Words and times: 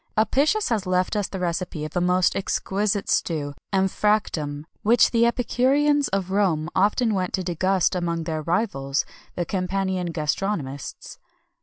Apicius 0.17 0.69
has 0.69 0.87
left 0.87 1.15
us 1.15 1.27
the 1.27 1.37
recipe 1.37 1.85
of 1.85 1.95
a 1.95 2.01
most 2.01 2.35
exquisite 2.35 3.07
stew, 3.07 3.53
emphractum, 3.71 4.65
which 4.81 5.11
the 5.11 5.27
epicureans 5.27 6.07
of 6.07 6.31
Rome 6.31 6.71
often 6.75 7.13
went 7.13 7.33
to 7.33 7.43
degust 7.43 7.93
among 7.93 8.23
their 8.23 8.41
rivals, 8.41 9.05
the 9.35 9.45
Campanian 9.45 10.11
gastronomists. 10.11 11.19